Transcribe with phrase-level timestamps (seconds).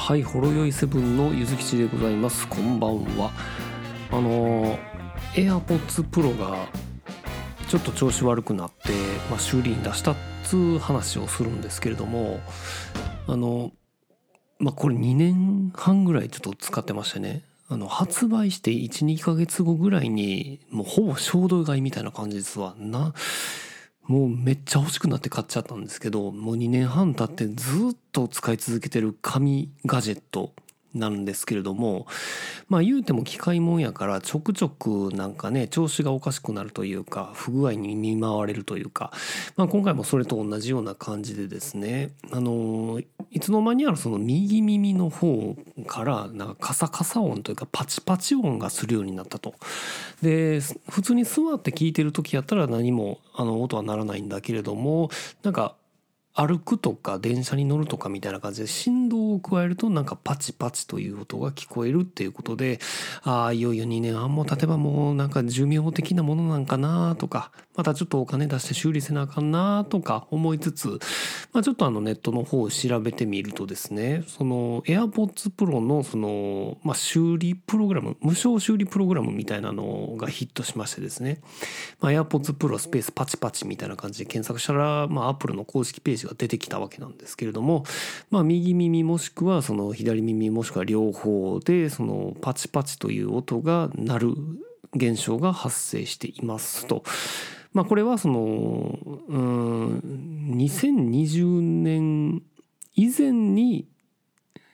[0.00, 2.48] はいほろよいセブンのゆずきちでございます。
[2.48, 3.30] こんばんは。
[4.10, 4.78] あの
[5.34, 6.66] AirPods Pro が
[7.68, 8.92] ちょっと調子悪くなって、
[9.30, 12.40] まあ、修理に出したっつう話をするんですけれども
[13.28, 13.72] あの
[14.58, 17.44] まあこれ2年半ぐらいちょっと使ってましてね。
[17.68, 22.74] あの発売して12ヶ月後ぐらいにもうほぼ衝動買いみたいな感じですわ。
[22.78, 23.12] な
[24.10, 30.52] もうめっちゃ欲しくなって買っちゃったんですけどもう2年半経ってずっと使い続けてる紙ガジェット。
[30.94, 32.06] なんですけれども
[32.68, 39.12] まあ言うても機械もんやからちょくちょくなんかね調子がおかしくなるというか不具合に見舞われるというか、
[39.56, 49.54] まあ、今回もそれと同じような感じでですねあのいつの間にやらその右耳の方からなんかカサカサ音というかパチパチ音がするようになったと。
[50.22, 55.10] で普通に座って聞いてる時やったら何もあの音は鳴らないんだけれども
[55.42, 55.76] なんか
[56.40, 62.80] 歩くとか電車に乗るとかみたいな感じで振動を加えるとなんかパチパチという音が聞こえるっていうことで
[63.22, 70.98] ああいよいよ2年半も経てばもうなんか寿命的なものなんかなとかまたちょっとお金出して修理せなあかんなとか思いつつ、
[71.52, 81.40] まあ、ちょっとあのネットの方を調べてみるとですねその AirPods Pro のその、まあ、修理プログラム無償修理プログラムみたいなのがヒットしましてですね、
[82.00, 87.84] ま、AirPods Pro スペースパチパチみたいな感じで検索したら、まあ、Apple の公式ページが出てきたわけなんですけれども、
[88.30, 94.34] まあ、右耳もしくはその左耳もしくは両方でそのパチパチという音が鳴る
[94.94, 97.04] 現象が発生していますと。
[97.72, 99.98] まあ、これはそのうん
[100.56, 102.42] 2020年
[102.96, 103.86] 以前に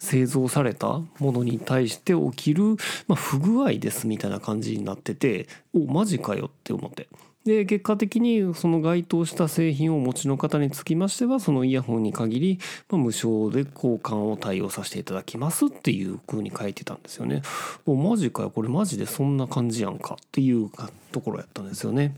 [0.00, 2.64] 製造されたものに対して起きる、
[3.06, 7.08] まあ、不具合ですみたいな感じになってておマジかよって思って
[7.44, 12.58] で結果的にその該当した製品をお持ちの方につきましてはそのイヤホンに限り、
[12.90, 17.42] まあ、無償で交換を対応させていただきますっていう風に書いてたんですよね。
[17.86, 20.68] おマジかよこれマジでそんな感じやんかっていう
[21.10, 22.14] ところやったんですよね。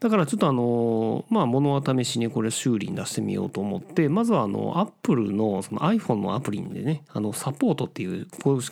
[0.00, 8.26] だからちょっとあのまあ物は試しにこれ修理に出してみようと思ってまずはあの Apple のその iPhone のアプリでねあのサポートっていう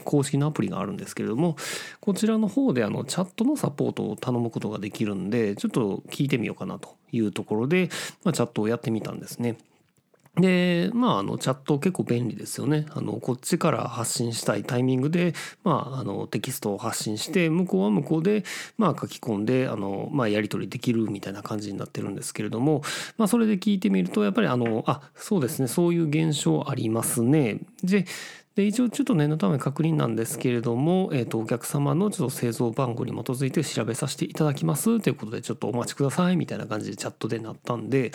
[0.05, 1.57] 公式のアプリがあるんですけれども
[2.01, 7.89] こちらの方であのチャットのサポートを頼むことができるんでちょっと聞いてみようかなというところで、
[8.25, 9.57] まあ、チャットをやってみたんですね。
[10.37, 18.43] でまああのチャット結構便利ですよねあのこっちから発信したいタイミングで、まあ、あのテキストを発信して向こうは向こうで、
[18.79, 22.83] まあ、書き込んであの、まあ、やり取りできるみたいな感じになってるんですけれども、
[23.19, 27.59] まあ、それで聞いてみるとやっぱりあのあそうですねそういう現象ありますね。
[27.83, 28.07] で
[28.55, 35.01] で一応ちょっと念のため確認なんですけれども、えー、とお客様のちょっと製造番号に基づいて調べさせていただきます。
[35.01, 36.37] ということでちょっとお待ちください。
[36.37, 38.13] みたいな感じでチャットでなったんで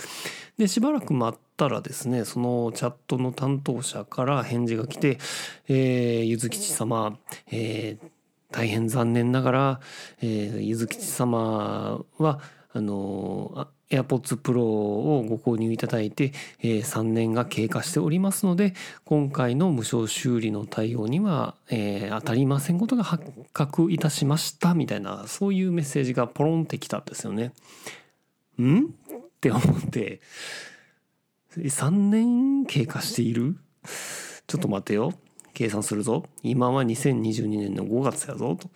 [0.58, 5.18] でしばらく待ったらですねそのチャットの担当者から返事が来て
[5.68, 7.18] 「えー、ゆずきち様、
[7.52, 8.10] えー、
[8.52, 9.80] 大変残念ながら、
[10.22, 12.40] えー、ゆずきち様は
[12.74, 18.74] あの AirPods Pro をご購入いただいて、えー、3年が経過しておりますので
[19.06, 27.54] 今回の無償修理の対応には、えー、当たりませんことが発覚いたしましたみたいなそういうメッセージがポロンってきたんですよね。
[28.62, 28.86] ん？
[28.86, 28.88] っ
[29.40, 30.22] て思って。
[31.56, 33.58] 3年経過している？
[34.48, 35.14] ちょっと待てよ。
[35.54, 36.24] 計算するぞ。
[36.44, 38.70] 今は2022年の5月やぞと。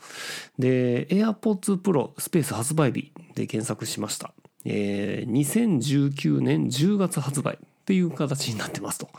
[0.57, 4.33] で AirPods Pro スペース発売日で検索しました。
[4.65, 9.09] えー、2019年10月発売っていう形になってますと。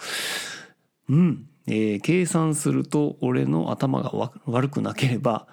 [1.09, 1.49] うん。
[1.67, 5.47] えー、計算すると俺の頭が悪くなければ、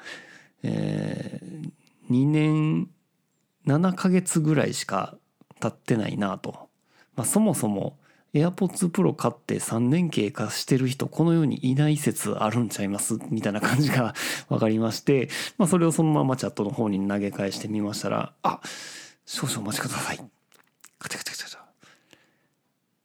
[0.64, 1.72] えー、
[2.10, 2.90] 2年
[3.68, 5.16] 7ヶ月ぐらいしか
[5.60, 6.70] 経ってないなと。
[7.16, 7.98] まあ、そもそも
[8.34, 13.18] AirPods Pro 買って3年経過してる人この世にいない説あるんちゃいます？
[13.30, 14.14] みたいな感じが
[14.50, 18.60] 分かりまして、まあ、それをそのままチャットの方に投げ返してみましたらあっ
[19.32, 20.18] 少々お待ちください。
[20.98, 21.60] カチャカチャカチャ。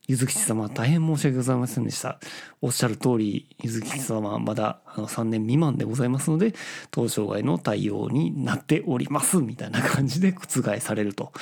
[0.09, 2.19] ゆずきち様大変申し訳ございませんでした。
[2.63, 6.55] おっしゃる通り、ゆずきち様はまだあの3年未満でございますので、
[6.91, 11.35] 当障害の対応になっております、みたいな感じで覆されると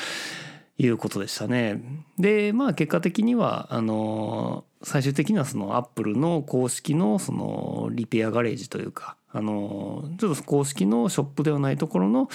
[0.78, 1.82] いうことでしたね。
[2.18, 12.28] で、まあ結果的には、あの、最終的にはそのアップルの公式のそのリペアガレージというか、あのちょっと公式のショップではないところの、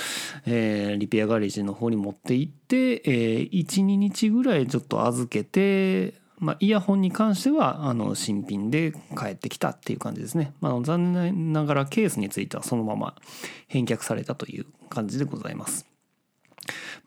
[0.45, 13.16] えー、リペアガレージの方に持って行って、えー、12日ぐらいちょっと預けて、まあ、イヤホンに関してはあの新品で帰ってきたっていう感じですね、まあ、残念ながらケースについてはそのまま
[13.68, 15.96] 返却されたという感じでございます。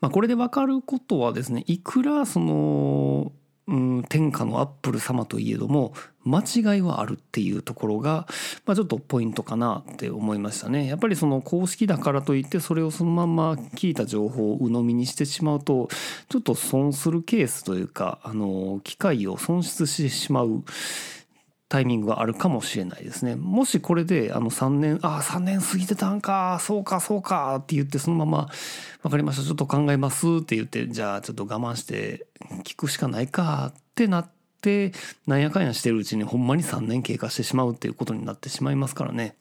[0.01, 3.31] まあ、これで分かることはですねいくらその
[3.67, 5.93] うん天下のアップル様といえども
[6.25, 8.27] 間違いはあるっていうところが、
[8.65, 10.87] まあ、ちょっとポイントかなって思いましたね。
[10.87, 15.89] やっぱりその公式だからといってそれをそのまま聞いた情報を鵜呑みにしてしまうと
[16.27, 20.63] ちょっと損するケースというかあの機会を損失してしまう
[21.71, 23.37] タイミングがあるかもしれないですね。
[23.37, 28.49] もしこれであの3年ああ3年過ぎてたんかそうかそうかって言ってそのまま
[29.03, 32.27] 分かりましたちょっと考えますって言ってじゃあちょっと我慢して
[32.65, 34.29] 聞くしかないかってなっ
[34.59, 34.91] て
[35.27, 39.37] なんやかんやしてるうちにほんまに3年経過してしまうっていうことになってしまいますからね。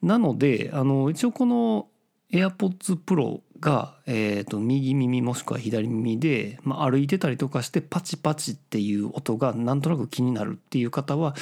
[0.00, 1.88] なのであの一応この
[2.32, 11.34] AirPods Pro が、えー、と右耳もしくは左耳で、まあ、歩いてたりとかしてパチパチっていう音がなんとなく気になるっていう方は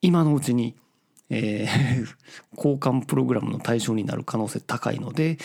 [0.00, 0.76] 今のうちに、
[1.28, 2.06] えー、
[2.56, 5.38] 交換プログラムの対象になる可能性高いので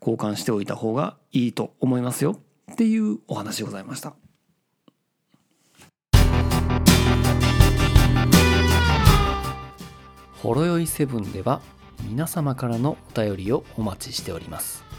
[0.00, 2.40] 交換しておいた方がいいと思いますよ
[2.72, 4.14] っていうお話でございました。
[10.42, 11.60] ほろよいセブンでは
[12.02, 14.91] 皆様からのお便りをお待ちしております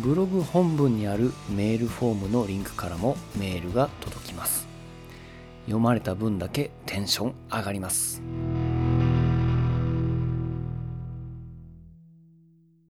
[0.00, 4.66] ブログ本文にあるメールフォームのリンクからもメールが届きます。
[5.66, 8.22] 読まれた分だけテンション上がります。